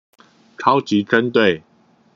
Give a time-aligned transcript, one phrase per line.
[0.57, 1.61] 超級針對